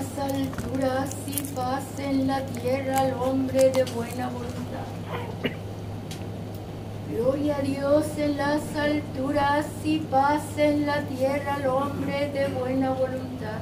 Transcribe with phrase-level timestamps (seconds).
[0.00, 4.86] las alturas y paz en la tierra al hombre de buena voluntad.
[7.10, 12.92] Gloria a Dios en las alturas y paz en la tierra al hombre de buena
[12.92, 13.60] voluntad.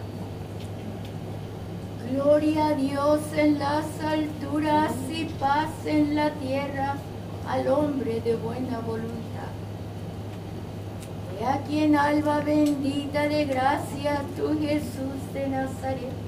[2.12, 6.95] Gloria a Dios en las alturas y paz en la tierra
[7.48, 9.50] al hombre de buena voluntad.
[11.41, 16.27] He aquí en alba bendita de gracia, tú Jesús de Nazaret,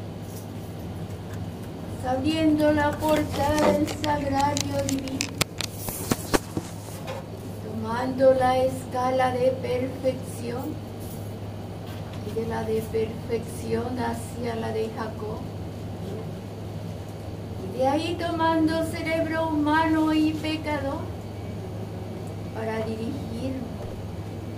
[2.06, 5.18] abriendo la portada del sagrario divino,
[7.64, 10.74] tomando la escala de perfección
[12.26, 15.38] y de la de perfección hacia la de Jacob.
[17.64, 21.00] Y de ahí tomando cerebro humano y pecador
[22.54, 23.70] para dirigirme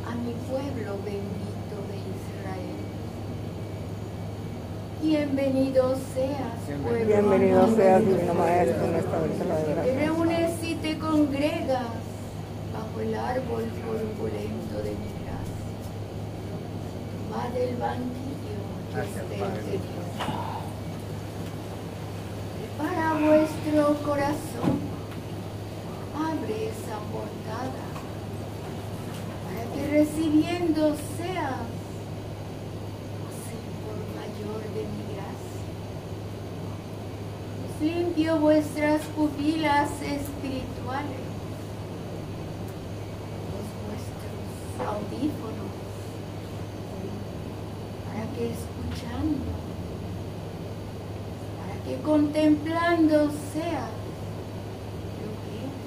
[0.06, 2.78] a mi pueblo bendito de Israel.
[5.02, 8.36] Bienvenido seas, pueblo Bienvenido seas, de Divino Dios.
[8.36, 11.86] Maestro, nuestra verdadera reúnes y te congregas
[12.72, 15.72] bajo el árbol corpulento de mi gracia.
[17.32, 18.58] Va del banquillo
[18.90, 19.58] que Gracias, esté Padre.
[19.58, 19.82] ante Dios.
[22.78, 24.92] Prepara vuestro corazón.
[26.14, 27.84] Abre esa portada
[29.44, 30.82] para que recibiendo
[31.16, 31.66] seas
[33.82, 35.66] por mayor de mi gracia.
[37.64, 41.22] Os limpio vuestras pupilas espirituales,
[43.50, 44.46] los vuestros
[44.86, 45.72] audífonos,
[48.06, 49.50] para que escuchando,
[51.58, 53.16] para que contemplando
[53.52, 53.86] sea
[55.18, 55.82] lo que es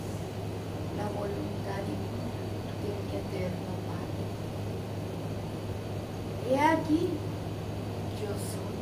[0.98, 2.36] la voluntad divina
[2.84, 4.26] de mi eterno Padre.
[6.50, 7.04] He aquí,
[8.22, 8.76] yo soy.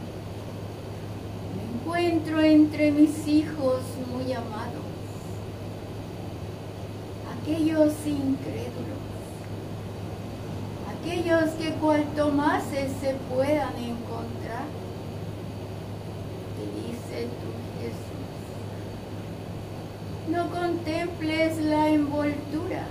[1.55, 2.35] Me encuentro
[2.83, 3.79] entre mis hijos
[4.11, 4.83] muy amados,
[7.39, 9.03] aquellos incrédulos,
[10.91, 14.65] aquellos que cual tomases se puedan encontrar.
[16.57, 17.49] Te dice tu
[17.79, 18.25] Jesús,
[20.29, 22.85] no contemples la envoltura,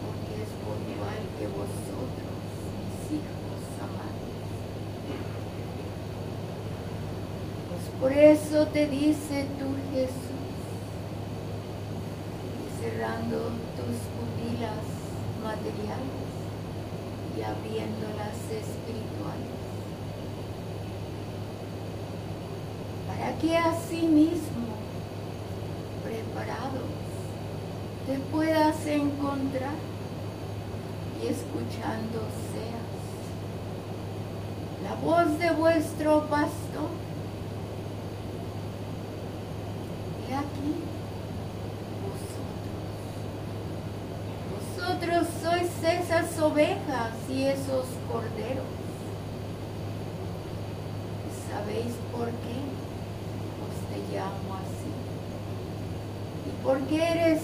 [0.00, 2.34] porque es por igual que vosotros,
[2.78, 4.14] mis hijos amados.
[7.68, 10.14] Pues por eso te dice tu Jesús,
[12.80, 13.38] cerrando
[13.76, 14.84] tus pupilas
[15.40, 16.32] materiales
[17.36, 19.54] y abriéndolas espirituales,
[23.06, 24.74] para que asimismo,
[26.02, 26.90] preparados,
[28.08, 29.78] te puedas encontrar
[31.22, 32.18] y escuchando
[32.50, 32.94] seas.
[34.82, 36.90] La voz de vuestro pastor.
[40.26, 40.74] He aquí
[42.02, 42.74] vosotros.
[44.54, 48.66] Vosotros sois esas ovejas y esos corderos.
[51.24, 52.58] ¿Y ¿Sabéis por qué
[53.64, 54.92] os te llamo así?
[56.46, 57.42] ¿Y por qué eres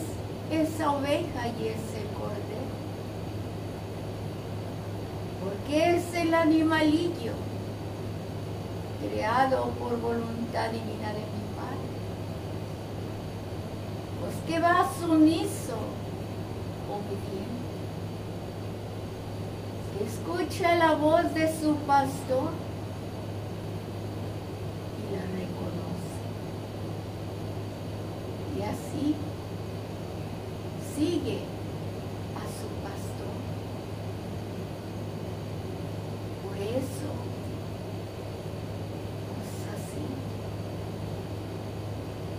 [0.50, 2.70] esa oveja y ese cordero?
[5.42, 7.32] Porque es el animalillo
[9.00, 11.88] creado por voluntad divina de mi Padre.
[14.20, 15.78] Pues que va sumiso,
[16.90, 17.59] obediente,
[20.10, 22.50] escucha la voz de su pastor
[24.98, 26.18] y la reconoce.
[28.56, 29.14] Y así
[30.96, 31.38] sigue
[32.36, 33.34] a su pastor.
[36.44, 37.10] Por eso,
[39.26, 40.04] pues así,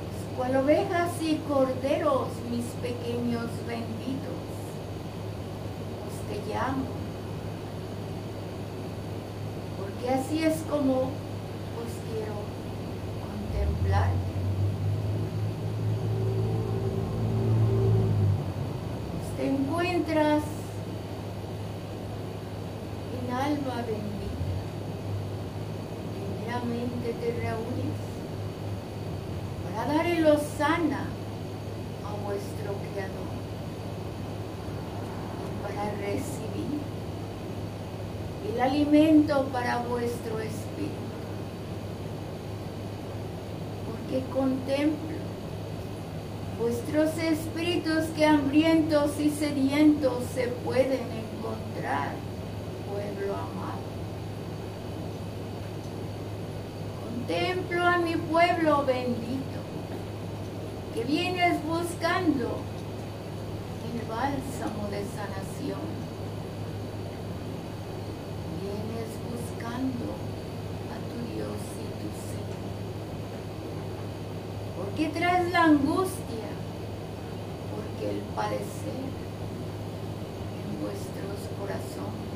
[0.10, 4.42] pues cual ovejas y corderos, mis pequeños benditos,
[6.08, 7.02] os te llamo.
[9.78, 12.36] Porque así es como os quiero
[13.28, 14.12] contemplar.
[19.36, 20.44] Te encuentras
[23.20, 24.62] en alma bendita.
[26.38, 28.00] Primeramente te reúnes
[29.66, 30.26] para dar el
[30.58, 31.08] sana
[32.06, 33.32] a vuestro Creador
[35.42, 36.80] y para recibir
[38.48, 40.92] el alimento para vuestro espíritu.
[43.86, 45.22] Porque contemplo
[46.62, 52.12] vuestros espíritus que hambrientos y sedientos se pueden encontrar,
[52.88, 53.82] pueblo amado.
[57.04, 59.60] Contemplo a mi pueblo bendito,
[60.94, 62.60] que vienes buscando
[63.88, 66.12] el bálsamo de sanación.
[68.62, 69.10] Vienes
[69.82, 72.50] a tu Dios y tu ser.
[74.78, 76.50] ¿Por qué traes la angustia?
[77.74, 79.10] Porque el padecer
[80.58, 82.32] en vuestros corazones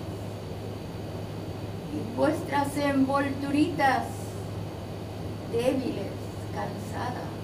[1.93, 4.07] y vuestras envolturitas
[5.51, 6.11] débiles,
[6.53, 7.35] cansadas.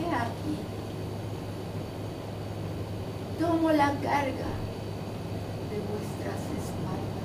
[0.00, 0.58] He aquí
[3.38, 4.50] tomo la carga
[5.70, 7.24] de vuestras espaldas,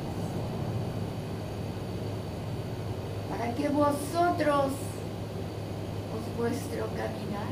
[3.55, 4.73] que vosotros
[6.13, 7.47] os vuestro caminar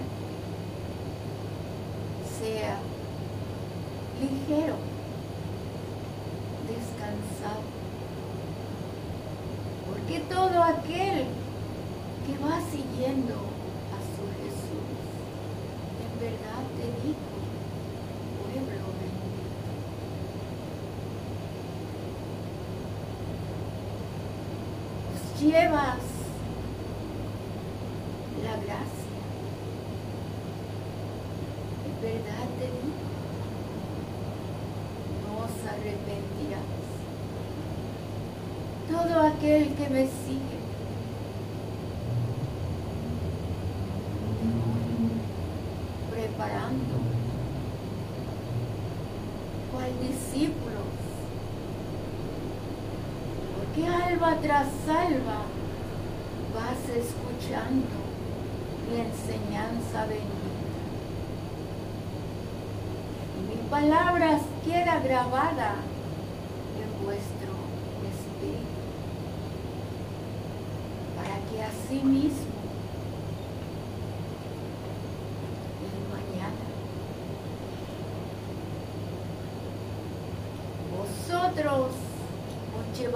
[25.48, 26.07] llevas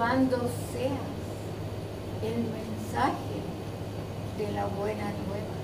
[0.02, 0.36] llevando
[0.72, 0.98] seas
[2.24, 3.38] el mensaje
[4.36, 5.56] de la buena nueva.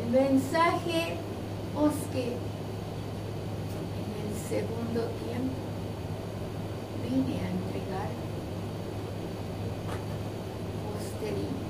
[0.00, 1.16] El mensaje
[1.76, 2.26] os que
[3.96, 5.60] en el segundo tiempo
[7.02, 8.10] vine a entregar.
[10.94, 11.60] Os te digo,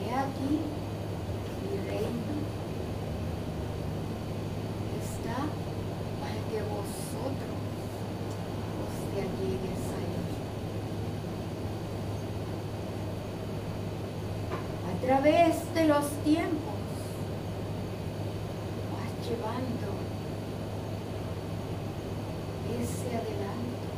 [0.00, 0.52] he aquí
[1.62, 2.30] mi reino
[5.20, 5.40] está
[6.20, 7.56] para que vosotros
[8.82, 10.26] os te allegues a él.
[14.88, 16.74] A de los tiempos
[18.90, 19.88] vas llevando
[22.80, 23.88] ese adelanto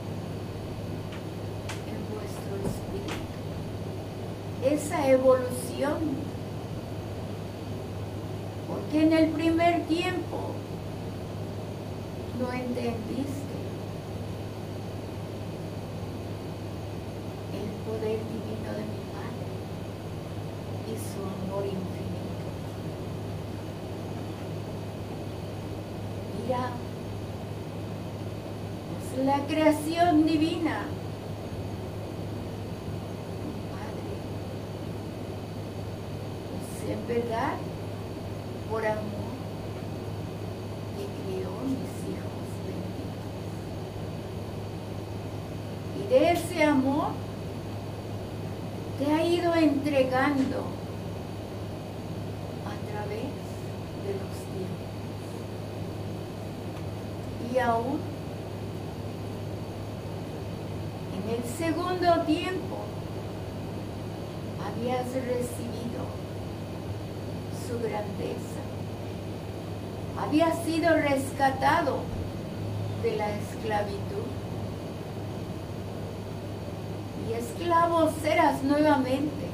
[1.87, 3.39] en vuestro espíritu,
[4.65, 6.33] esa evolución
[8.67, 10.55] porque en el primer tiempo
[12.41, 13.53] no entendiste
[17.53, 19.53] el poder divino de mi Padre
[20.89, 22.47] y su amor infinito.
[26.43, 26.71] Mira,
[28.99, 30.87] es la creación divina.
[33.71, 34.13] Padre,
[36.91, 37.57] en verdad
[38.71, 39.33] por amor
[40.97, 43.27] que crió mis hijos benditos.
[45.99, 47.09] Y de ese amor
[48.99, 50.61] te ha ido entregando
[52.65, 53.33] a través
[54.07, 54.93] de los tiempos.
[57.53, 58.13] Y aún
[61.15, 62.77] en el segundo tiempo
[64.67, 66.03] habías recibido
[67.67, 68.61] su grandeza.
[70.21, 72.01] Había sido rescatado
[73.03, 74.29] de la esclavitud.
[77.29, 79.47] Y esclavo serás nuevamente,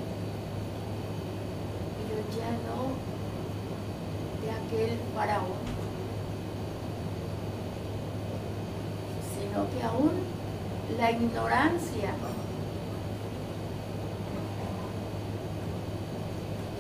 [1.99, 2.89] pero ya no
[4.43, 5.69] de aquel faraón,
[9.33, 10.38] sino que aún
[10.99, 12.11] la ignorancia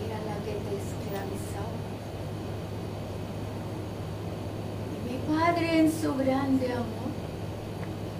[0.04, 1.78] era la que te esclavizaba.
[4.92, 7.12] Y mi Padre en su grande amor,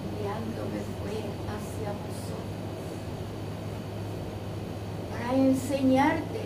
[0.05, 1.17] enviándome fue
[1.51, 2.39] hacia vosotros
[5.11, 6.41] para enseñarte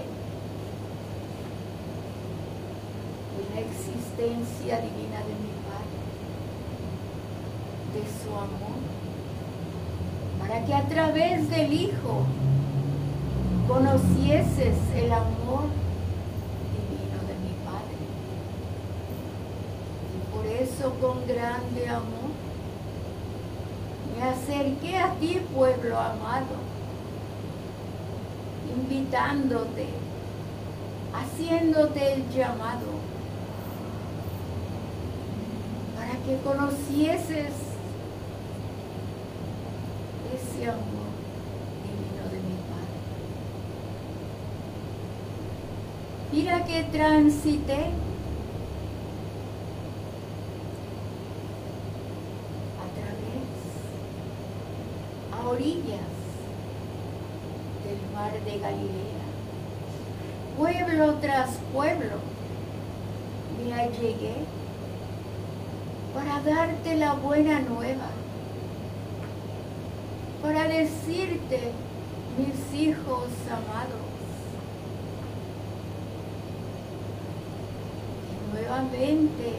[3.53, 6.03] la existencia divina de mi Padre
[7.93, 8.82] de su amor,
[10.53, 12.25] para que a través del Hijo
[13.67, 15.65] conocieses el amor
[16.69, 17.97] divino de mi Padre.
[20.13, 22.33] Y por eso con grande amor
[24.15, 26.61] me acerqué a ti, pueblo amado,
[28.77, 29.87] invitándote,
[31.15, 33.01] haciéndote el llamado
[36.25, 37.72] que conocieses
[40.35, 41.11] ese amor
[41.83, 42.99] divino de mi Padre.
[46.31, 47.81] Mira que transité
[52.81, 53.49] a través,
[55.31, 56.13] a orillas
[57.83, 59.25] del mar de Galilea,
[60.57, 62.17] pueblo tras pueblo,
[63.63, 64.35] me allegué
[66.13, 68.07] para darte la buena nueva,
[70.43, 71.71] para decirte,
[72.37, 74.03] mis hijos amados,
[78.51, 79.53] nuevamente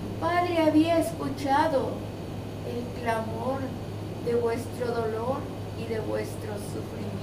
[0.00, 1.90] mi Padre había escuchado
[2.70, 3.58] el clamor
[4.24, 5.38] de vuestro dolor
[5.76, 7.22] y de vuestro sufrimiento.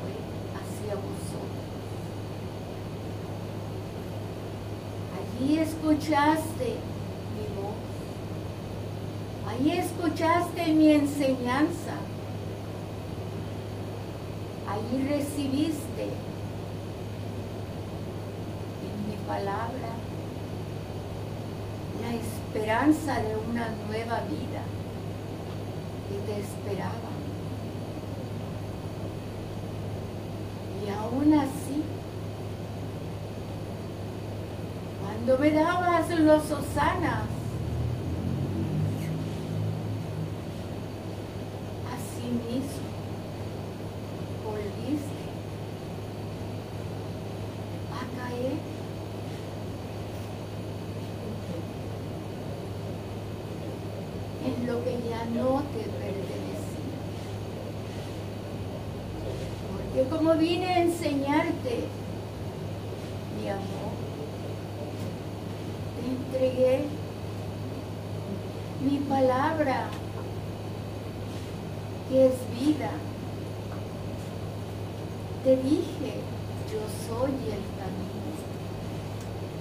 [0.00, 0.12] fue
[0.58, 1.62] hacia vosotros.
[5.16, 5.58] Allí
[6.02, 6.76] escuchaste
[7.36, 7.76] mi voz.
[9.48, 11.94] Allí escuchaste mi enseñanza.
[14.68, 16.04] Allí recibiste
[18.82, 19.90] en mi palabra
[22.00, 24.62] la esperanza de una nueva vida
[26.08, 27.12] que te esperaba.
[30.92, 31.82] aún así,
[35.24, 37.22] cuando me dabas los osanas,
[41.92, 42.88] así mismo
[44.44, 45.24] volviste
[47.92, 48.72] a caer.
[54.44, 55.92] en lo que ya no te
[59.94, 61.84] que como vine a enseñarte
[63.38, 63.92] mi amor,
[65.98, 66.84] te entregué
[68.80, 69.88] mi palabra,
[72.08, 72.90] que es vida.
[75.44, 76.14] Te dije,
[76.72, 78.32] yo soy el camino,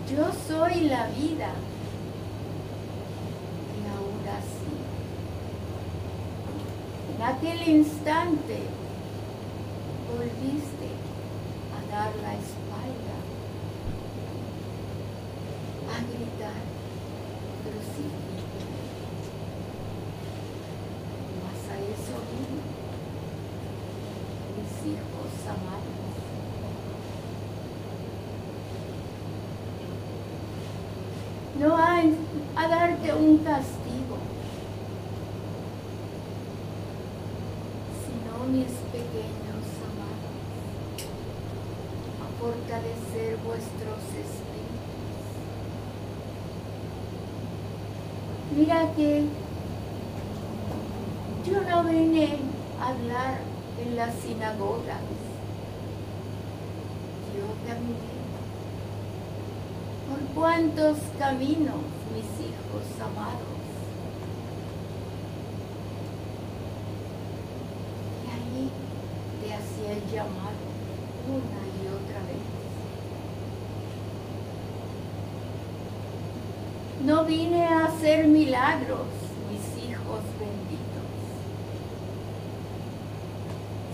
[0.09, 1.51] yo soy la vida.
[3.75, 4.73] Y ahora sí,
[7.15, 8.59] en aquel instante,
[10.17, 10.89] volviste
[11.73, 13.15] a dar la espalda,
[15.89, 16.61] a gritar,
[17.63, 18.59] crucifijo.
[21.43, 22.63] Mas a eso vino,
[24.57, 26.11] mis hijos amados.
[31.59, 32.17] No hay
[32.61, 34.17] a darte un castigo,
[38.05, 39.41] sino mis pequeños
[42.41, 44.41] fortalecer vuestros espíritus.
[48.57, 49.25] Mira que
[51.45, 52.39] yo no vine
[52.81, 53.41] a hablar
[53.79, 55.05] en las sinagogas.
[57.35, 58.11] Yo caminé
[60.09, 61.75] por cuántos caminos,
[62.13, 63.61] mis hijos amados.
[68.23, 68.69] Y ahí
[69.41, 70.71] te hacía el llamado
[71.27, 71.61] una
[77.05, 79.07] No vine a hacer milagros,
[79.49, 81.09] mis hijos benditos,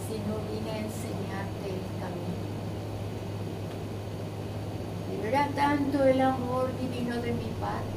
[0.10, 2.48] sino vine a enseñarte el camino.
[5.26, 7.97] Era tanto el amor divino de mi Padre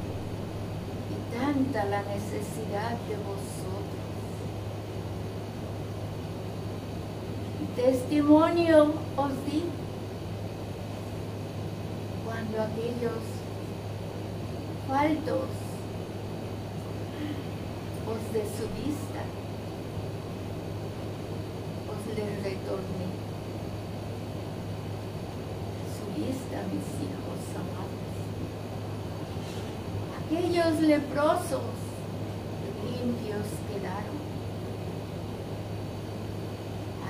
[1.51, 3.81] tanta la necesidad de vosotros.
[7.75, 9.63] Testimonio os di
[12.25, 13.23] cuando aquellos
[14.87, 15.49] faltos
[18.11, 19.21] os de su vista
[21.91, 23.07] os le retorné
[25.95, 28.00] su vista, mis hijos amados
[30.31, 31.61] aquellos leprosos
[32.85, 34.15] limpios quedaron.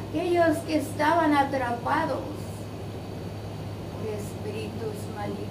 [0.09, 2.19] Aquellos que estaban atrapados
[3.93, 5.50] por espíritus malignos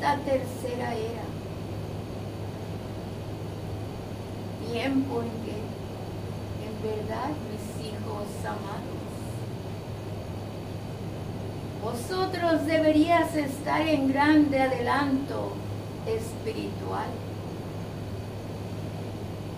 [0.00, 1.20] esta tercera era,
[4.72, 5.60] tiempo en que
[6.64, 9.10] en verdad mis hijos amados,
[11.82, 15.52] vosotros deberías estar en grande adelanto
[16.06, 17.10] espiritual.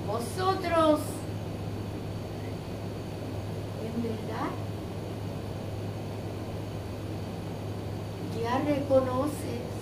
[0.08, 1.00] Vosotros,
[3.86, 4.50] en verdad,
[8.42, 9.72] ya reconoces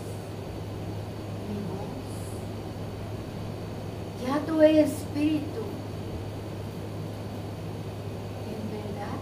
[1.51, 2.11] mi voz,
[4.31, 5.63] ya tu espíritu,
[8.47, 9.19] en verdad,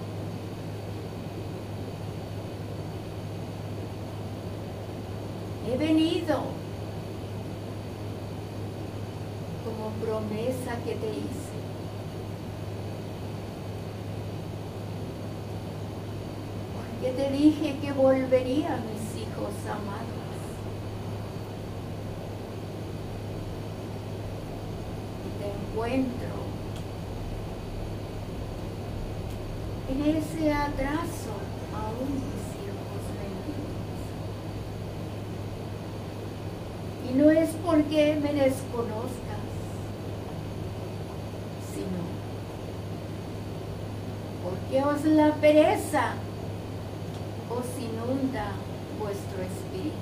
[5.66, 6.36] he venido
[9.64, 11.56] como promesa que te hice.
[16.76, 20.18] Porque te dije que volvería a mis hijos amados.
[25.24, 26.28] Y te encuentro
[29.90, 31.32] en ese atraso
[31.72, 34.02] aún mis hijos benditos.
[37.08, 39.46] Y no es porque me desconozcas,
[41.72, 42.02] sino
[44.42, 46.14] porque os la pereza
[47.50, 48.52] os inunda
[48.98, 49.96] vuestro espíritu.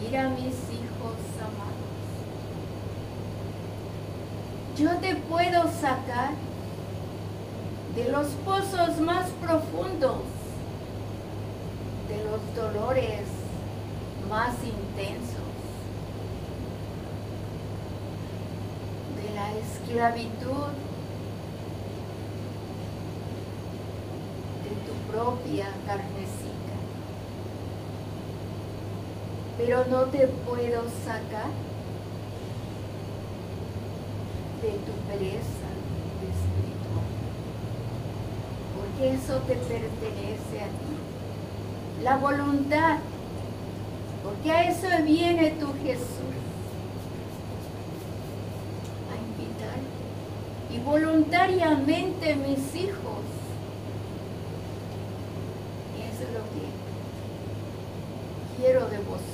[0.00, 1.84] Mira mis hijos amados.
[4.76, 6.30] Yo te puedo sacar
[7.94, 10.22] de los pozos más profundos,
[12.08, 13.20] de los dolores
[14.28, 15.54] más intensos,
[19.14, 20.72] de la esclavitud
[24.64, 26.74] de tu propia carnecita.
[29.56, 31.73] Pero no te puedo sacar
[34.64, 35.68] de tu pereza
[36.32, 37.10] espiritual,
[38.76, 40.94] porque eso te pertenece a ti.
[42.02, 42.98] La voluntad,
[44.22, 46.34] porque a eso viene tu Jesús,
[49.10, 49.78] a invitar.
[50.70, 53.24] Y voluntariamente mis hijos
[56.14, 56.64] eso es lo que
[58.56, 59.24] quiero de vosotros.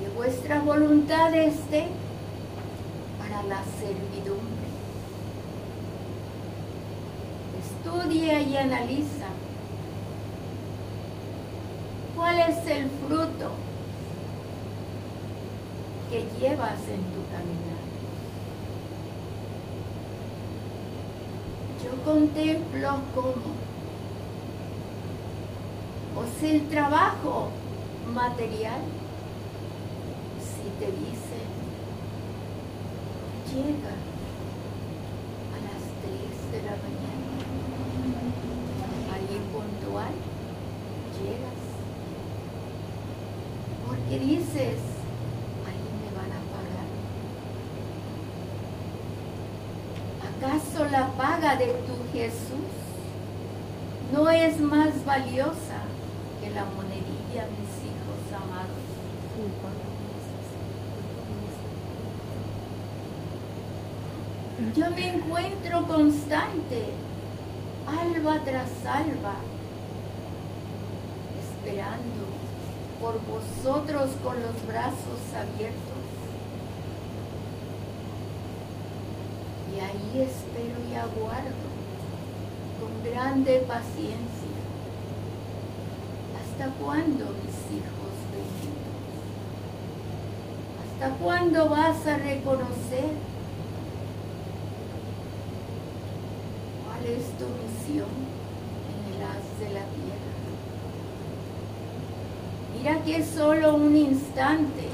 [0.00, 1.86] Que vuestra voluntad esté
[3.18, 4.66] para la servidumbre.
[7.62, 9.28] Estudia y analiza
[12.16, 13.50] cuál es el fruto
[16.10, 17.76] que llevas en tu caminar.
[21.84, 23.54] yo contemplo cómo
[26.16, 27.50] o si el trabajo
[28.12, 28.80] material,
[30.78, 31.48] te dicen,
[33.50, 33.94] llega
[35.54, 37.32] a las 3 de la mañana,
[39.14, 40.14] ahí puntual,
[41.16, 41.62] llegas,
[43.86, 44.80] porque dices,
[45.64, 46.88] ahí me van a pagar.
[50.28, 52.74] ¿Acaso la paga de tu Jesús
[54.12, 55.78] no es más valiosa
[56.42, 58.86] que la monedilla, mis hijos amados?
[64.74, 66.86] Yo me encuentro constante,
[67.86, 69.36] alba tras alba,
[71.40, 72.26] esperando
[73.00, 76.06] por vosotros con los brazos abiertos.
[79.74, 81.66] Y ahí espero y aguardo
[82.80, 84.56] con grande paciencia.
[86.40, 88.86] ¿Hasta cuándo, mis hijos benditos?
[90.82, 93.10] ¿Hasta cuándo vas a reconocer
[96.86, 98.08] cuál es tu misión
[98.90, 100.34] en el haz de la tierra?
[102.76, 104.88] Mira que es solo un instante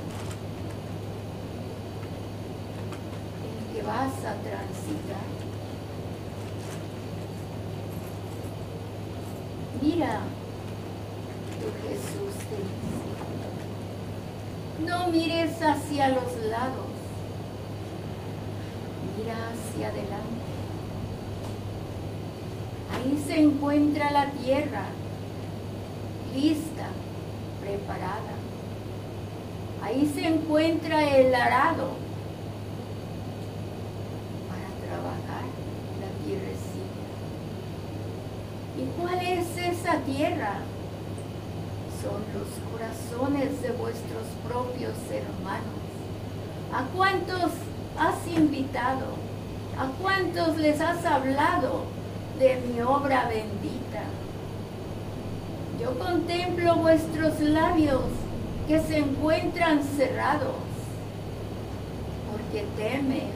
[3.48, 5.27] el que vas a transitar.
[9.81, 10.20] Mira,
[11.59, 13.03] tu Jesús te dice,
[14.87, 16.92] no mires hacia los lados,
[19.16, 20.62] mira hacia adelante.
[22.95, 24.85] Ahí se encuentra la tierra,
[26.35, 26.89] lista,
[27.61, 28.35] preparada.
[29.83, 31.97] Ahí se encuentra el arado
[34.49, 35.45] para trabajar
[36.01, 37.03] la tierrecilla.
[38.79, 40.59] ¿Y cuál es esa tierra?
[42.03, 45.83] Son los corazones de vuestros propios hermanos.
[46.73, 47.53] ¿A cuántos
[47.99, 49.07] has invitado?
[49.79, 52.02] ¿A cuántos les has hablado
[52.43, 54.03] de mi obra bendita?
[55.81, 58.03] Yo contemplo vuestros labios
[58.67, 60.57] que se encuentran cerrados,
[62.31, 63.33] porque temes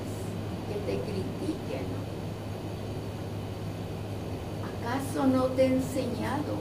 [0.69, 1.87] que te critiquen.
[4.73, 6.55] ¿Acaso no te he enseñado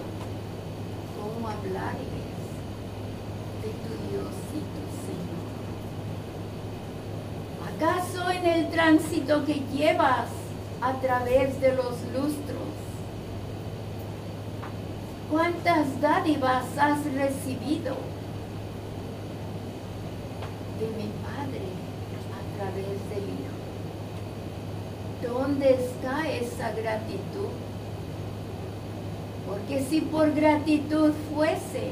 [1.18, 2.36] cómo hablarles
[3.64, 5.56] de tu Dios y tu Señor?
[7.76, 10.45] ¿Acaso en el tránsito que llevas
[10.82, 12.86] a través de los lustros
[15.32, 17.96] ¿Cuántas dádivas has recibido
[20.80, 21.66] de mi Padre
[22.32, 23.58] a través del Hijo?
[25.24, 27.50] ¿Dónde está esa gratitud?
[29.48, 31.90] Porque si por gratitud fuese,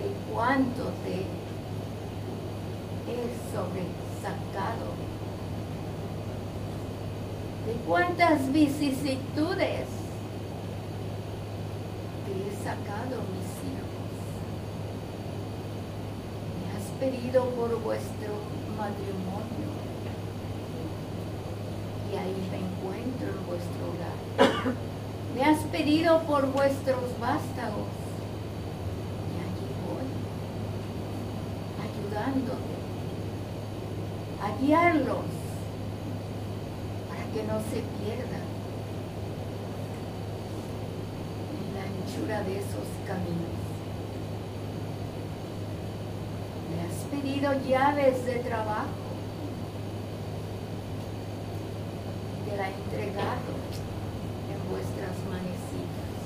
[0.00, 1.26] ¿de cuánto te
[3.06, 4.90] he sobresacado?
[7.66, 10.00] ¿De cuántas vicisitudes
[12.30, 14.10] he sacado, mis hijos.
[16.58, 18.32] Me has pedido por vuestro
[18.76, 19.68] matrimonio.
[22.10, 24.18] Y ahí me encuentro en vuestro hogar.
[25.34, 27.90] Me has pedido por vuestros vástagos.
[29.30, 30.08] Y allí voy,
[31.86, 32.76] ayudándote,
[34.42, 35.39] a guiarlos
[37.50, 38.60] no se pierdan
[42.38, 43.58] de esos caminos.
[46.70, 48.86] Me has pedido llaves de trabajo.
[52.48, 53.52] Te la he entregado
[54.48, 56.20] en vuestras manecitas.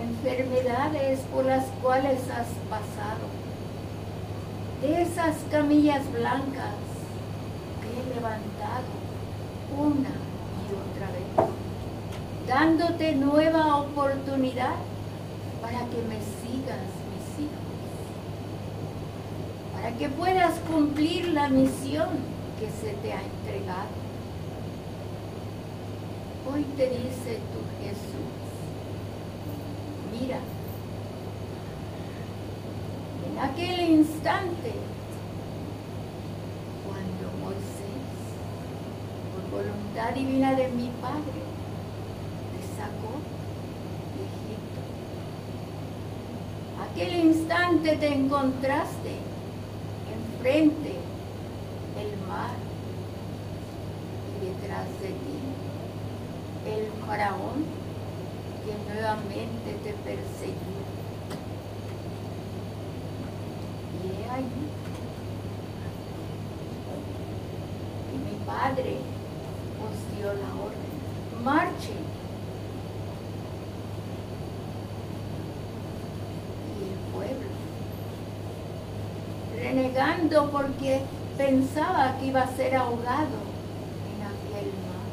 [0.00, 3.28] Enfermedades por las cuales has pasado.
[4.80, 6.81] De esas camillas blancas
[8.14, 8.88] levantado
[9.78, 11.52] una y otra vez
[12.46, 14.74] dándote nueva oportunidad
[15.60, 17.72] para que me sigas, mis hijos,
[19.72, 22.08] para que puedas cumplir la misión
[22.58, 24.02] que se te ha entregado.
[26.52, 28.32] Hoy te dice tu Jesús,
[30.20, 30.38] mira,
[33.30, 34.72] en aquel instante,
[36.84, 38.02] cuando Moisés,
[39.50, 41.42] por voluntad divina de mi Padre,
[46.82, 49.16] aquel instante te encontraste
[50.12, 50.92] enfrente
[51.98, 52.54] el mar
[54.36, 55.38] y detrás de ti
[56.66, 57.64] el faraón
[58.64, 60.56] que nuevamente te perseguía.
[64.02, 64.44] Y he ahí.
[68.12, 68.98] Y mi padre
[70.22, 71.44] dio la orden.
[71.44, 72.12] Marchen
[79.62, 81.00] renegando porque
[81.38, 83.38] pensaba que iba a ser ahogado
[84.10, 85.08] en aquel mar.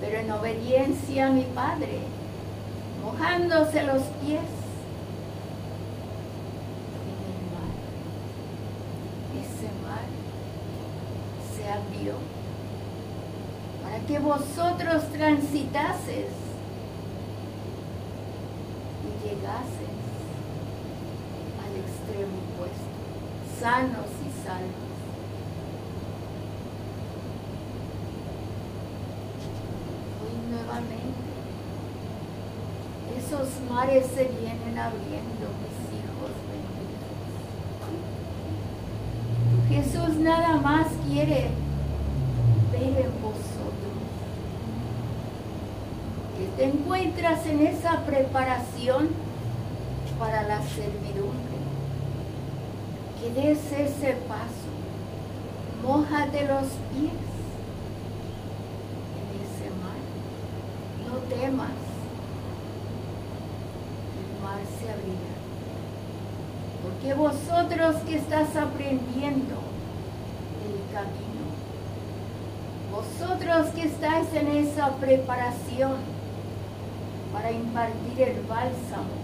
[0.00, 2.00] Pero en obediencia a mi padre,
[3.02, 4.48] mojándose los pies
[7.02, 7.72] en el mar,
[9.42, 10.06] ese mar
[11.54, 12.14] se abrió
[13.82, 16.30] para que vosotros transitases
[19.04, 19.82] y llegases
[23.62, 24.90] sanos y salvos.
[30.20, 31.30] Hoy nuevamente
[33.16, 37.14] es esos mares se vienen abriendo, mis hijos benditos.
[39.68, 41.50] Jesús nada más quiere
[42.72, 43.81] ver en vosotros
[46.56, 49.10] te encuentras en esa preparación
[50.18, 51.58] para la servidumbre,
[53.20, 54.70] que des ese paso,
[55.82, 57.22] mojate los pies
[59.18, 60.00] en ese mar,
[61.08, 61.70] no temas.
[64.78, 65.32] Se abrirá.
[66.82, 69.54] Porque vosotros que estás aprendiendo
[70.66, 71.46] el camino,
[72.92, 76.11] vosotros que estáis en esa preparación
[77.32, 79.16] para impartir el bálsamo,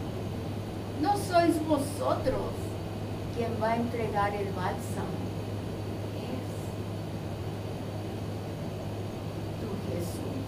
[1.02, 2.52] no sois vosotros
[3.36, 5.18] quien va a entregar el bálsamo,
[6.34, 6.48] es
[9.60, 10.42] tu Jesús.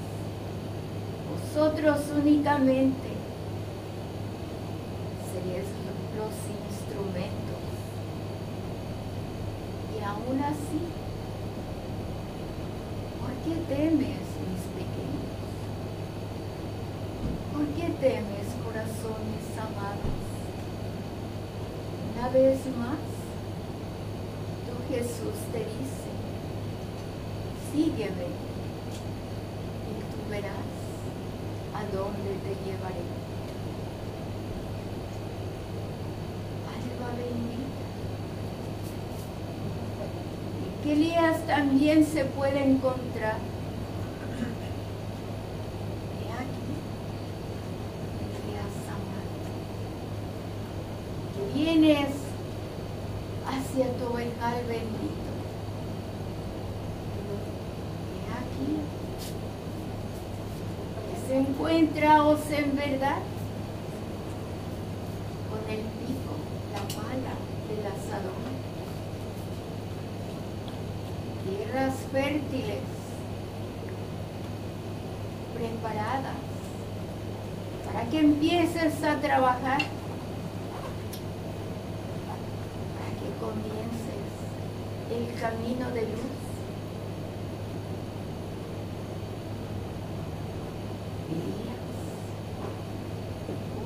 [1.54, 3.10] Vosotros únicamente
[6.20, 6.34] los
[6.68, 7.64] instrumentos.
[9.96, 10.80] Y aún así,
[13.20, 15.30] ¿por qué temes, mis pequeños?
[17.52, 20.20] ¿Por qué temes, corazones amados?
[22.16, 23.00] Una vez más,
[24.66, 26.11] tu Jesús te dice,
[27.72, 28.28] sígueme
[29.88, 30.70] y tú verás
[31.74, 33.20] a dónde te llevaré.
[40.83, 43.37] que Elías también se puede encontrar.
[46.16, 46.72] He aquí,
[48.38, 49.35] Elías amado,
[51.35, 52.09] que vienes
[53.46, 55.30] hacia tu oveja bendito.
[58.16, 58.70] He aquí,
[61.06, 63.18] que se encuentra, os en verdad,
[65.50, 66.33] con el pico,
[66.72, 67.35] la pala
[67.68, 68.40] del asador
[71.50, 72.83] tierras fértiles,
[75.54, 76.37] preparadas
[77.87, 79.78] para que empieces a trabajar,
[82.96, 84.30] para que comiences
[85.10, 86.40] el camino de luz.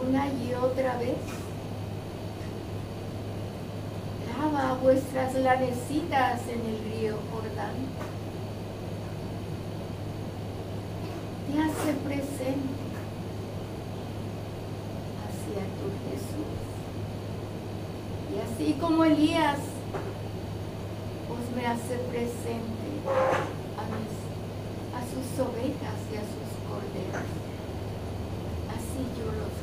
[0.07, 1.17] una y otra vez.
[4.83, 7.75] Vuestras lanecitas en el río Jordán.
[11.47, 12.75] Te hace presente
[15.25, 16.55] hacia tu Jesús.
[18.31, 18.39] Y
[18.75, 19.59] así como Elías,
[21.29, 22.89] pues me hace presente
[23.79, 23.85] a,
[24.97, 27.29] a sus ovejas y a sus corderos.
[28.71, 29.55] Así yo los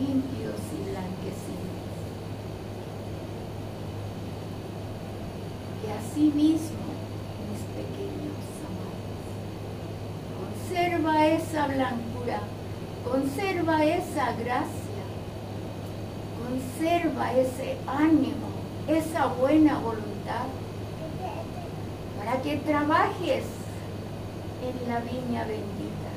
[0.00, 1.98] limpios y blanquecinos.
[5.84, 6.86] Y así mismo,
[7.50, 9.26] mis pequeños amados,
[10.38, 12.57] conserva esa blancura,
[13.10, 15.04] conserva esa gracia,
[16.42, 18.48] conserva ese ánimo,
[18.86, 20.46] esa buena voluntad,
[22.18, 23.44] para que trabajes
[24.62, 26.12] en la viña bendita.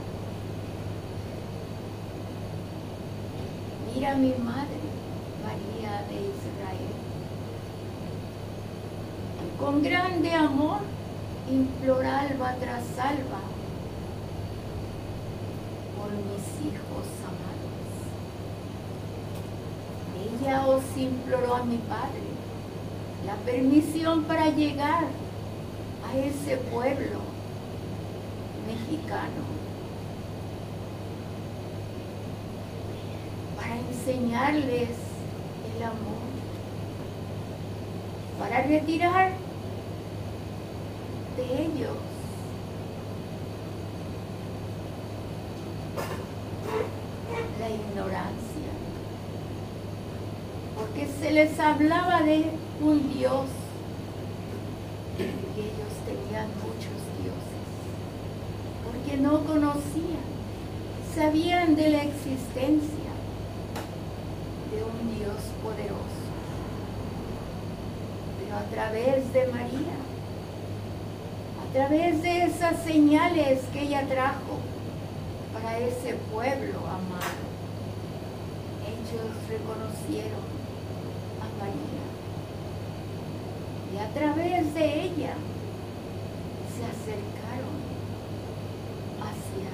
[3.94, 4.82] Mira mi madre,
[5.44, 6.96] María de Israel,
[9.60, 10.80] con grande amor
[11.50, 13.51] implora alba tras alba
[16.12, 17.88] mis hijos amados.
[20.42, 22.32] Ella os imploró a mi Padre
[23.26, 25.06] la permisión para llegar
[26.08, 27.20] a ese pueblo
[28.68, 29.62] mexicano
[34.02, 34.90] enseñarles
[35.76, 36.22] el amor,
[38.40, 39.32] para retirar
[41.38, 41.98] de ellos
[47.60, 48.72] la ignorancia,
[50.76, 52.46] porque se les hablaba de
[52.82, 53.46] un Dios
[55.18, 57.62] y ellos tenían muchos dioses,
[58.86, 60.24] porque no conocían,
[61.16, 63.02] sabían de la existencia
[65.64, 66.22] poderoso.
[68.40, 69.98] Pero a través de María,
[71.62, 74.60] a través de esas señales que ella trajo
[75.54, 77.42] para ese pueblo amado,
[78.88, 80.51] ellos reconocieron
[83.94, 85.34] Y a través de ella
[86.74, 87.78] se acercaron
[89.20, 89.70] hacia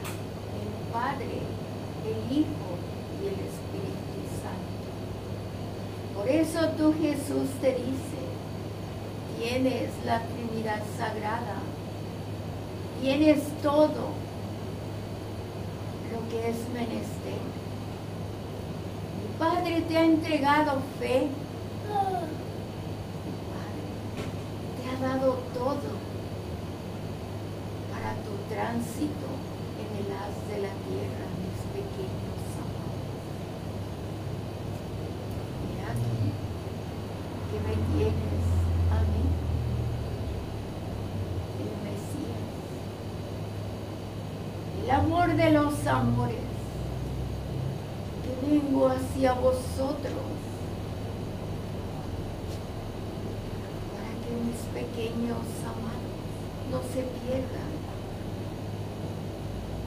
[0.58, 1.42] el Padre,
[2.06, 2.70] el Hijo
[3.22, 4.88] y el Espíritu Santo.
[6.16, 8.22] Por eso tú Jesús te dice,
[9.40, 11.62] tienes la Trinidad Sagrada,
[13.02, 14.12] tienes todo
[16.12, 17.58] lo que es menester.
[19.38, 21.28] Padre te ha entregado fe,
[24.78, 25.90] te ha dado todo
[27.92, 29.28] para tu tránsito
[29.80, 33.08] en el haz de la tierra, mis pequeños amados.
[35.64, 36.18] Y aquí
[37.52, 38.46] que me tienes
[38.92, 39.24] a mí,
[41.64, 42.46] el Mesías,
[44.84, 46.48] el amor de los amores,
[48.24, 50.38] que vengo hacia vosotros
[53.94, 56.18] para que mis pequeños amados
[56.72, 57.72] no se pierdan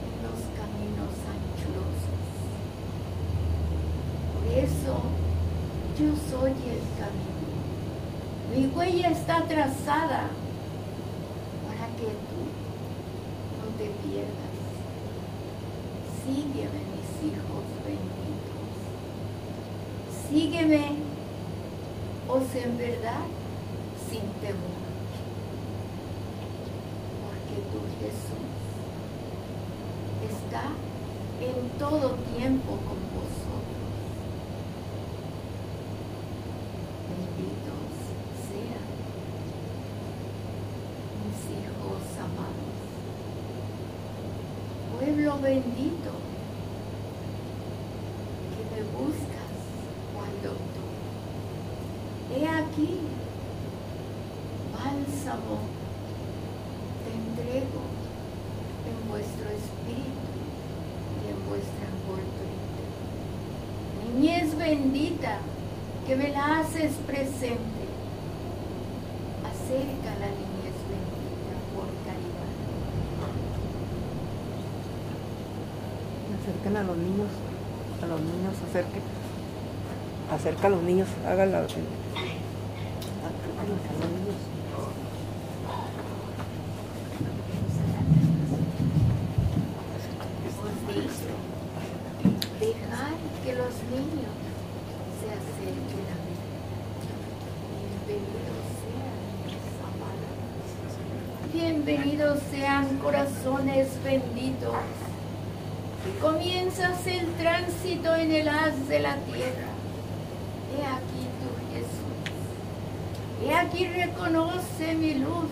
[0.05, 2.21] en los caminos anchurosos.
[4.33, 4.93] Por eso
[5.99, 7.41] yo soy el camino.
[8.53, 10.29] Mi huella está trazada
[11.67, 12.41] para que tú
[13.57, 14.51] no te pierdas.
[16.25, 18.71] Sígueme, mis hijos benditos.
[20.29, 20.83] Sígueme,
[22.27, 23.25] os en verdad,
[24.09, 24.81] sin temor.
[27.23, 28.51] Porque tú, Jesús,
[30.29, 30.63] está
[31.39, 33.89] en todo tiempo con vosotros.
[37.09, 37.89] Benditos
[38.45, 38.85] sean
[41.25, 42.77] mis hijos amados.
[44.93, 46.11] Pueblo bendito
[48.51, 49.53] que me buscas
[50.13, 50.91] cual doctor.
[52.31, 52.99] He aquí,
[54.71, 55.57] bálsamo
[57.03, 57.81] te entrego
[58.87, 60.31] en vuestro espíritu
[61.21, 62.57] y en vuestra envoltura.
[64.13, 65.39] Niñez bendita,
[66.11, 67.83] que me la haces presente.
[69.47, 72.51] Acerca la niñez bendita por caridad.
[76.35, 77.29] Acerquen a los niños,
[78.03, 79.03] a los niños, acerquen.
[80.35, 81.59] Acerca a los niños, hágala.
[81.59, 81.87] Acérquenlos
[83.87, 84.35] a los niños.
[90.59, 91.31] Os dice,
[92.59, 93.13] dejar
[93.45, 94.35] que los niños
[95.21, 96.35] se acerquen a mí.
[101.83, 104.75] Bienvenidos sean corazones benditos.
[106.03, 109.69] Que comienzas el tránsito en el haz de la tierra.
[110.71, 112.19] He aquí tu Jesús.
[113.43, 115.49] He aquí reconoce mi luz.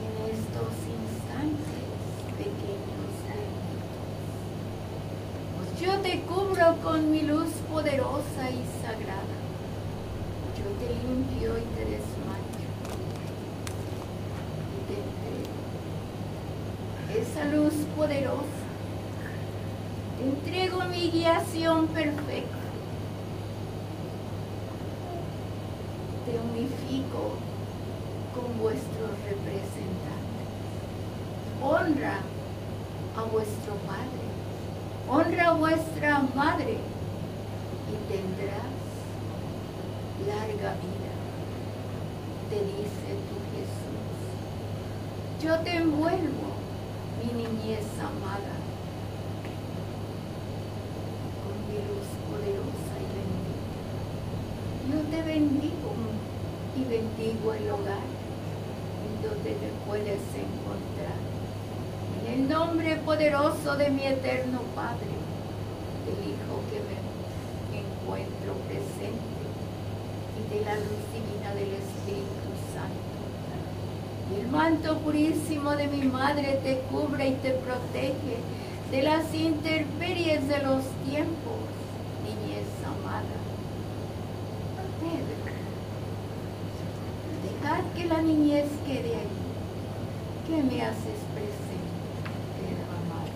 [0.00, 1.84] En estos instantes
[2.38, 3.12] pequeños
[5.68, 5.80] benditos.
[5.80, 9.36] Yo te cubro con mi luz poderosa y sagrada.
[10.56, 12.44] Yo te limpio y te desmancho.
[14.74, 15.58] Y te entrego
[17.20, 18.64] esa luz poderosa.
[20.18, 22.64] Te entrego mi guiación perfecta.
[26.26, 27.36] Te unifico
[28.34, 30.14] con vuestros representantes.
[31.62, 32.20] Honra
[33.16, 34.24] a vuestro Padre.
[35.08, 36.78] Honra a vuestra Madre
[37.90, 38.74] y tendrás
[40.26, 41.12] larga vida.
[42.48, 43.84] Te dice tu Jesús.
[45.42, 46.43] Yo te envuelvo,
[47.64, 48.54] niñez amada,
[51.40, 54.00] con mi luz poderosa y bendita.
[54.90, 55.92] Yo te bendigo
[56.76, 58.04] y bendigo el hogar
[59.04, 61.18] en donde te puedes encontrar.
[62.26, 65.14] En el nombre poderoso de mi eterno Padre,
[66.04, 69.44] del Hijo que me encuentro presente
[70.36, 73.13] y de la luz divina del Espíritu Santo.
[74.32, 78.38] El manto purísimo de mi Madre te cubre y te protege
[78.90, 81.60] de las intemperies de los tiempos,
[82.24, 83.38] niñez amada.
[85.00, 85.52] Pedro,
[87.44, 89.28] dejad que la niñez quede ahí.
[90.46, 91.94] ¿Qué me haces presente,
[92.56, 93.34] Pedro amado?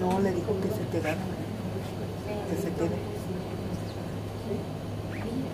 [0.00, 1.24] No, le dijo que se quedara.
[2.48, 2.98] Que se quede.
[5.12, 5.52] Mira,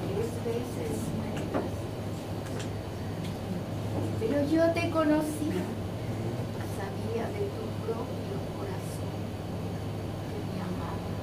[0.00, 1.78] tres veces me negaste.
[4.20, 5.64] Pero yo te conocía,
[6.78, 9.18] sabía de tu propio corazón
[10.28, 11.18] que me amabas.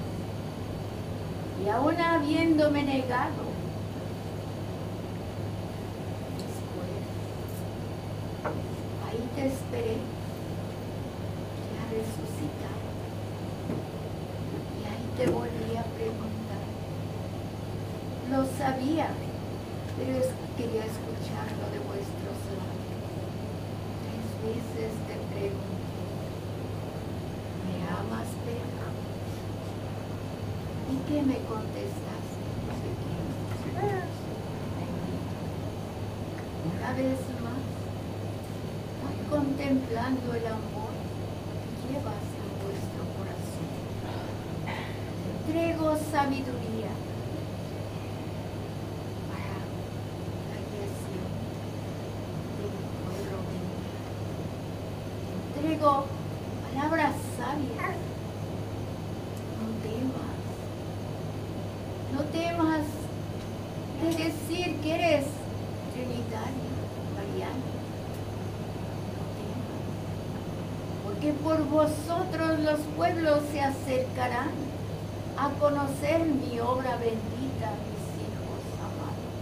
[1.63, 3.45] Y aún habiéndome negado,
[6.41, 6.89] después,
[9.05, 9.97] ahí te esperé,
[11.69, 12.79] ya resucitar.
[14.73, 16.65] Y ahí te volví a preguntar.
[18.31, 19.09] Lo sabía,
[19.97, 20.17] pero
[20.57, 23.05] quería escucharlo de vuestros labios.
[24.01, 26.01] Tres veces te pregunté,
[27.65, 28.35] ¿me amas?
[30.85, 32.05] ¿Y qué me contestaste?
[36.65, 37.63] Una vez más,
[39.29, 40.93] contemplando el amor
[41.81, 43.35] que llevas en vuestro corazón.
[46.11, 46.91] Sabiduría
[49.29, 49.55] para
[50.49, 51.29] la guiación
[52.57, 53.75] del pueblo mío.
[55.53, 55.91] Te entrego
[56.73, 57.97] palabras sabias.
[59.59, 60.39] No temas.
[62.13, 62.85] No temas
[64.01, 65.25] de decir que eres
[65.93, 66.71] trinitario,
[67.15, 67.69] mariano.
[69.15, 69.83] No temas.
[71.03, 74.75] Porque por vosotros los pueblos se acercarán
[75.37, 79.35] a conocer mi obra bendita, mis hijos amados.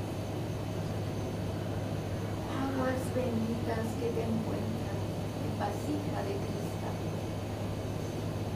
[2.49, 4.97] Aguas benditas que te encuentran
[5.45, 6.97] en vasija de cristal.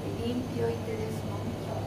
[0.01, 1.77] Te limpio y te desmonto.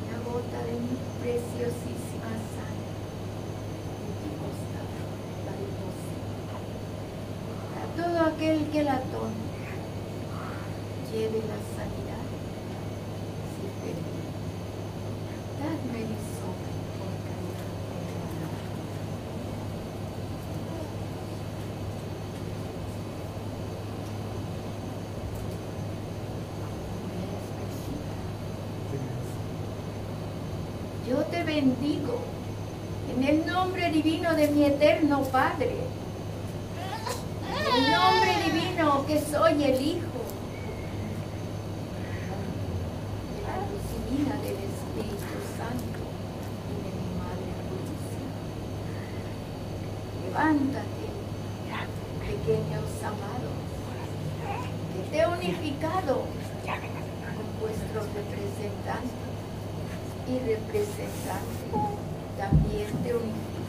[0.00, 2.96] Una gota de mi preciosísima sangre
[4.00, 5.04] de tu costado
[5.44, 6.56] la deposito.
[8.16, 8.32] A
[8.72, 9.46] que la tome,
[11.12, 12.26] lleve la sanidad.
[13.52, 14.12] Si pedí,
[15.60, 17.66] dadme el sobre por caridad.
[31.08, 32.18] Yo te bendigo
[33.16, 35.76] en el nombre divino de mi eterno Padre,
[37.48, 38.36] en el nombre
[39.06, 40.18] que soy el Hijo,
[43.30, 46.02] de la divina del Espíritu Santo
[46.66, 48.34] y de mi Madre Purísima.
[50.26, 51.06] Levántate,
[52.18, 53.56] pequeños amados,
[54.92, 56.14] que te he unificado
[57.36, 59.22] con vuestros representantes
[60.26, 61.70] y representante
[62.36, 63.66] también te unifico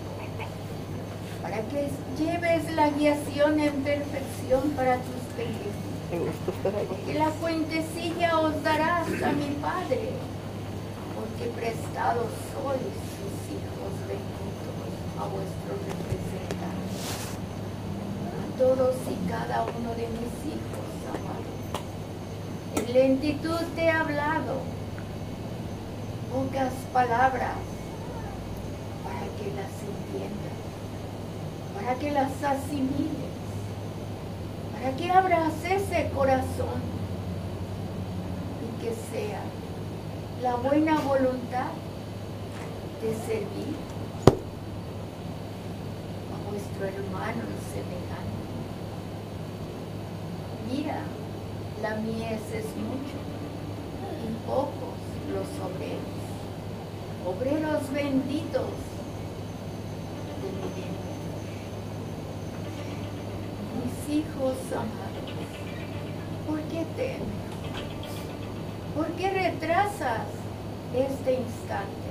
[1.47, 9.31] para que lleves la guiación en perfección para tus Que la fuentecilla os dará hasta
[9.33, 10.13] mi Padre,
[11.13, 12.81] porque prestados sois
[13.13, 14.77] sus hijos benditos
[15.19, 17.37] a vuestros representantes,
[18.33, 21.57] a todos y cada uno de mis hijos amados.
[22.75, 24.61] En lentitud te he hablado,
[26.33, 27.57] pocas palabras
[29.03, 30.57] para que las entiendas,
[31.75, 33.26] para que las asimiles,
[34.77, 36.81] para que abras ese corazón
[38.63, 39.41] y que sea
[40.41, 41.71] la buena voluntad
[43.01, 43.75] de servir
[46.31, 48.37] a vuestro hermano semejante.
[50.71, 50.99] Mira,
[51.81, 53.17] la mies es mucho
[54.23, 54.97] y pocos
[55.33, 56.17] los obreros
[57.27, 58.71] obreros benditos
[60.41, 60.97] de mi vida.
[63.83, 65.31] Mis hijos amados,
[66.47, 67.27] ¿por qué temes?
[68.95, 70.27] ¿Por qué retrasas
[70.95, 72.07] este instante?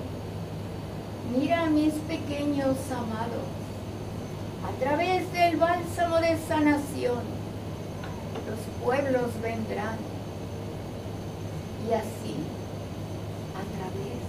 [1.37, 3.49] Mira a mis pequeños amados,
[4.65, 7.23] a través del bálsamo de sanación,
[8.47, 9.97] los pueblos vendrán
[11.89, 12.37] y así,
[13.55, 14.21] a través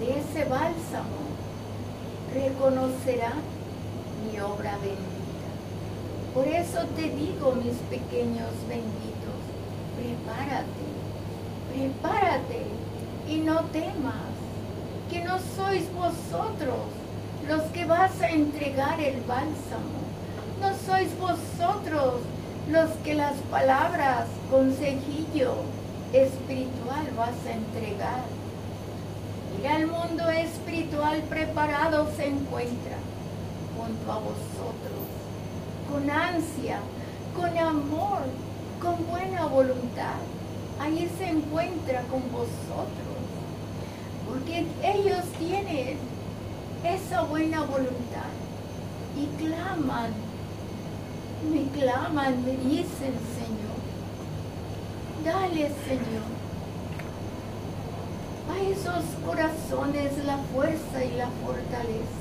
[0.00, 1.20] de ese bálsamo
[2.34, 3.40] reconocerán
[4.24, 5.09] mi obra bendita.
[6.40, 9.40] Por eso te digo, mis pequeños benditos,
[9.94, 10.86] prepárate,
[11.70, 12.62] prepárate
[13.28, 14.32] y no temas,
[15.10, 16.78] que no sois vosotros
[17.46, 20.00] los que vas a entregar el bálsamo,
[20.62, 22.22] no sois vosotros
[22.70, 25.56] los que las palabras, consejillo
[26.14, 28.24] espiritual vas a entregar.
[29.58, 32.96] Mira, el mundo espiritual preparado se encuentra
[33.76, 34.99] junto a vosotros,
[35.90, 36.78] con ansia,
[37.36, 38.22] con amor,
[38.80, 40.16] con buena voluntad.
[40.80, 43.20] Ahí se encuentra con vosotros,
[44.28, 45.98] porque ellos tienen
[46.84, 48.30] esa buena voluntad
[49.16, 50.12] y claman,
[51.50, 53.80] me claman, me dicen, Señor,
[55.24, 56.30] Dale, Señor,
[58.48, 62.19] a esos corazones la fuerza y la fortaleza.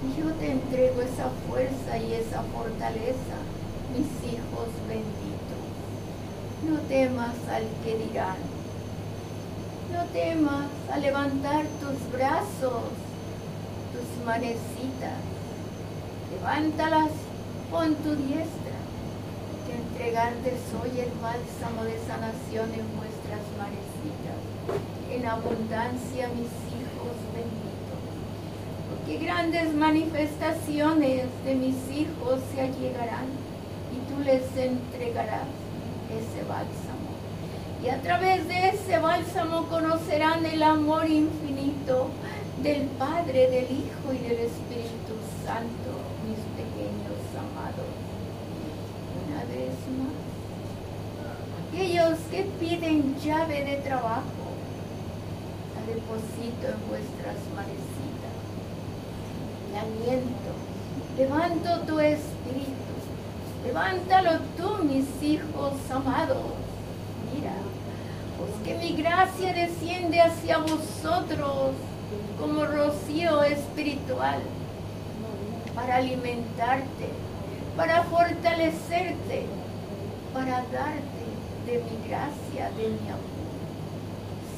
[0.00, 3.34] Yo te entrego esa fuerza y esa fortaleza,
[3.90, 5.58] mis hijos benditos.
[6.62, 8.36] No temas al que dirán.
[9.92, 12.94] No temas a levantar tus brazos,
[13.92, 15.18] tus manecitas.
[16.30, 17.10] Levántalas
[17.68, 18.78] con tu diestra.
[19.66, 24.38] Que entregarte soy el bálsamo de sanación en vuestras manecitas.
[25.10, 26.67] En abundancia, mis
[29.08, 33.24] que grandes manifestaciones de mis hijos se allegarán
[33.90, 35.48] y tú les entregarás
[36.10, 37.08] ese bálsamo.
[37.82, 42.10] Y a través de ese bálsamo conocerán el amor infinito
[42.62, 45.90] del Padre, del Hijo y del Espíritu Santo,
[46.28, 47.88] mis pequeños amados.
[49.24, 50.18] Una vez más,
[51.66, 54.52] aquellos que piden llave de trabajo,
[55.74, 57.97] la deposito en vuestras manos
[59.76, 60.50] aliento.
[61.16, 62.94] Levanto tu espíritu.
[63.64, 66.38] Levántalo tú, mis hijos amados.
[67.34, 67.54] Mira,
[68.38, 71.72] pues que mi gracia desciende hacia vosotros
[72.40, 74.40] como rocío espiritual
[75.74, 77.08] para alimentarte,
[77.76, 79.46] para fortalecerte,
[80.32, 81.28] para darte
[81.66, 83.38] de mi gracia, de mi amor.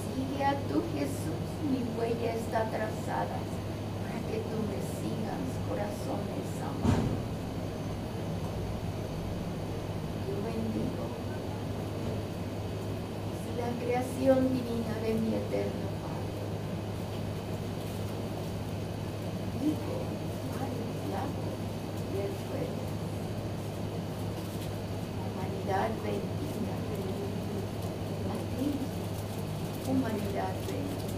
[0.04, 3.38] Sigue a tu Jesús, mi huella está trazada
[4.02, 4.99] para que tú me
[5.80, 7.08] corazones amados.
[10.28, 11.04] Yo bendigo
[13.56, 16.40] la creación divina de mi eterno Padre
[20.52, 21.56] mares, lagos
[22.12, 22.82] y el suelo.
[25.24, 26.76] Humanidad bendita.
[28.28, 28.68] A ti,
[29.90, 31.10] humanidad bendita.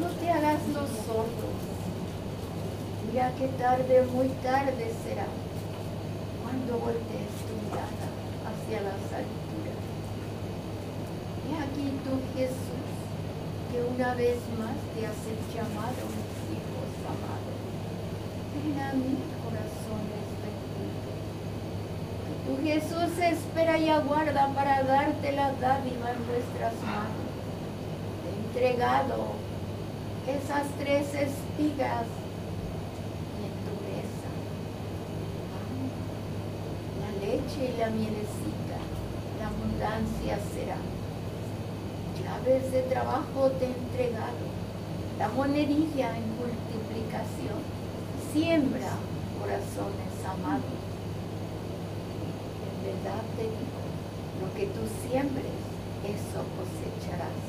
[0.00, 1.70] No te hagas los sordos
[3.12, 5.24] ya que tarde, muy tarde será,
[6.42, 8.08] cuando voltees tu mirada
[8.44, 9.80] hacia las alturas.
[11.48, 12.84] Y aquí tú, Jesús,
[13.72, 17.56] que una vez más te haces llamado, mis hijos amados.
[18.52, 21.16] Ven a mí, corazones benditos.
[22.44, 27.24] Tu Jesús espera y aguarda para darte la dádiva en nuestras manos.
[28.52, 29.32] Te he entregado
[30.28, 32.04] esas tres espigas
[37.58, 38.78] y la mielecita,
[39.38, 40.76] la abundancia será.
[42.16, 44.46] Llaves de trabajo te he entregado,
[45.18, 47.58] la monedilla en multiplicación.
[48.32, 48.92] Siembra,
[49.40, 50.78] corazones amados.
[52.62, 53.82] En verdad te digo,
[54.40, 55.58] lo que tú siembres,
[56.04, 57.42] eso cosecharás.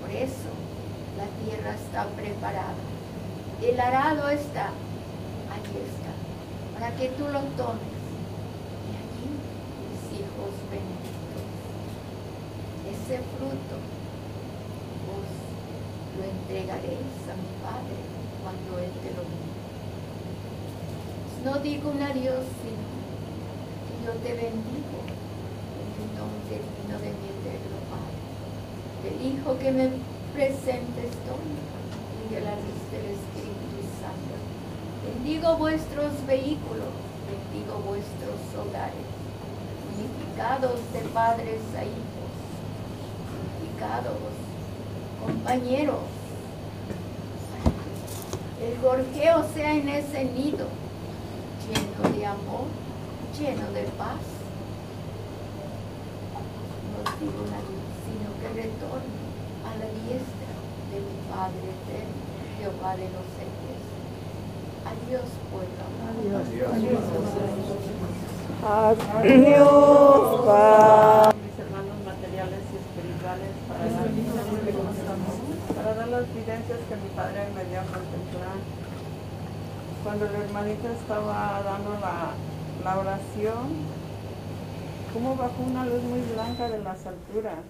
[0.00, 0.50] Por eso
[1.16, 2.82] la tierra está preparada.
[3.62, 4.70] El arado está,
[5.54, 7.93] allí está, para que tú lo tomes
[13.04, 13.76] ese fruto
[15.04, 15.28] vos
[16.16, 18.00] lo entregaréis a mi Padre
[18.40, 19.60] cuando Él te lo diga.
[21.44, 22.80] No digo un adiós, sino
[23.84, 28.16] que yo te bendigo en el nombre divino de mi eterno Padre,
[29.04, 30.00] del Hijo que me
[30.32, 31.52] presente estoy
[32.24, 34.32] y de la luz del Espíritu Santo.
[35.04, 36.88] Bendigo vuestros vehículos,
[37.28, 39.04] bendigo vuestros hogares,
[39.92, 41.84] unificados de padres a
[45.24, 46.00] compañeros.
[48.62, 50.66] El gorjeo sea en ese nido,
[51.68, 52.66] lleno de amor,
[53.38, 54.22] lleno de paz.
[56.90, 57.60] No digo una
[58.04, 59.22] sino que retorne
[59.64, 60.52] a la diestra
[60.90, 62.18] de mi Padre eterno,
[62.58, 63.94] Jehová de los ejércitos.
[64.90, 65.84] Adiós, pueblo.
[66.08, 66.44] Adiós.
[66.72, 67.02] Adiós.
[69.14, 69.54] Adiós.
[76.14, 78.58] Las vivencias que mi padre me dio a contemplar.
[80.04, 82.30] Cuando el hermanito estaba dando la,
[82.84, 83.84] la oración,
[85.12, 87.64] como bajó una luz muy blanca de las alturas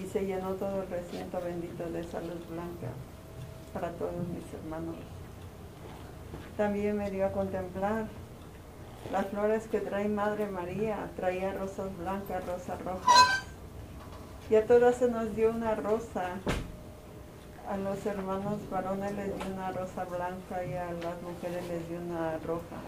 [0.00, 2.92] y se llenó todo el recinto bendito de esa luz blanca
[3.72, 4.96] para todos mis hermanos.
[6.56, 8.06] También me dio a contemplar
[9.10, 13.39] las flores que trae Madre María, traía rosas blancas, rosas rojas.
[14.50, 16.34] Y a todas se nos dio una rosa
[17.70, 22.00] a los hermanos varones les dio una rosa blanca y a las mujeres les dio
[22.00, 22.80] una roja.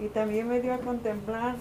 [0.00, 1.56] Y también me dio a contemplar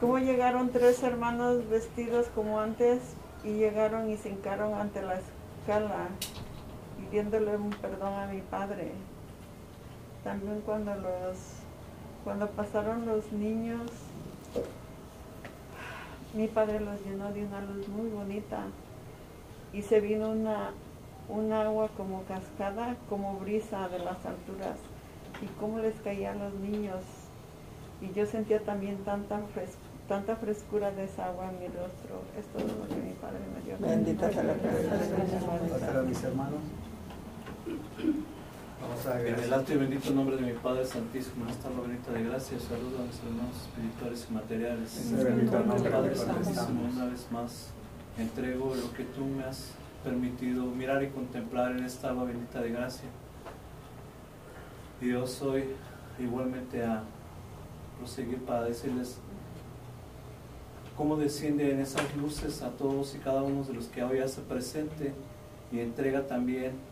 [0.00, 3.00] cómo llegaron tres hermanos vestidos como antes
[3.42, 6.08] y llegaron y se hincaron ante la escala
[6.98, 8.92] pidiéndole un perdón a mi padre.
[10.24, 11.38] También cuando los
[12.22, 13.90] cuando pasaron los niños
[16.34, 18.64] mi padre los llenó de una luz muy bonita
[19.72, 20.70] y se vino una,
[21.28, 24.78] un agua como cascada, como brisa de las alturas
[25.42, 27.02] y cómo les caía a los niños.
[28.00, 29.76] Y yo sentía también tanta, fres
[30.08, 32.22] tanta frescura de esa agua en mi rostro.
[32.38, 33.76] Es todo lo que mi padre me dio.
[33.78, 36.60] Bendita sea la mis hermanos.
[39.04, 42.56] En el alto y bendito nombre de mi Padre Santísimo, en esta bendita de gracia,
[42.60, 45.10] saludo a mis hermanos espirituales y materiales.
[45.10, 47.70] En el bendito nombre Padre Santísimo, una vez más
[48.16, 49.72] entrego lo que tú me has
[50.04, 53.08] permitido mirar y contemplar en esta alba bendita de gracia.
[55.00, 55.64] Dios, hoy
[56.20, 57.02] igualmente a
[57.98, 59.18] proseguir para decirles
[60.96, 65.12] cómo descienden esas luces a todos y cada uno de los que hoy hace presente
[65.72, 66.91] y entrega también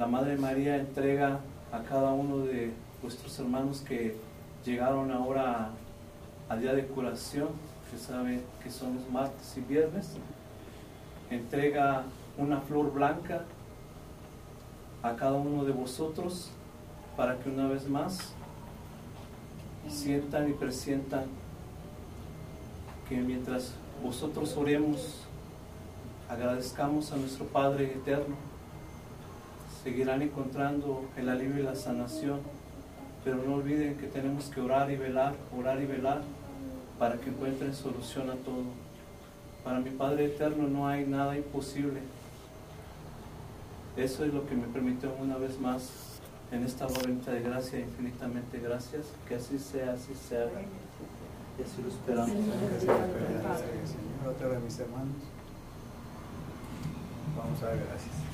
[0.00, 1.40] la Madre María entrega
[1.70, 2.72] a cada uno de
[3.02, 4.16] vuestros hermanos que
[4.64, 5.72] llegaron ahora
[6.48, 7.48] al día de curación,
[7.90, 10.16] que saben que son los martes y viernes,
[11.30, 12.04] entrega
[12.38, 13.42] una flor blanca
[15.02, 16.50] a cada uno de vosotros
[17.14, 18.32] para que una vez más
[19.86, 21.24] sientan y presientan
[23.06, 25.26] que mientras vosotros oremos,
[26.26, 28.49] agradezcamos a nuestro Padre eterno
[29.82, 32.40] seguirán encontrando el alivio y la sanación,
[33.24, 36.22] pero no olviden que tenemos que orar y velar, orar y velar
[36.98, 38.64] para que encuentren solución a todo.
[39.64, 42.00] Para mi Padre Eterno no hay nada imposible.
[43.96, 45.90] Eso es lo que me permitió una vez más
[46.52, 49.06] en esta voluntad de gracia, infinitamente gracias.
[49.28, 50.46] Que así sea, así sea.
[51.58, 52.30] Y así lo esperamos.
[52.30, 52.96] Señor,
[54.34, 55.16] otra de mis hermanos.
[57.36, 58.29] Vamos a dar gracias.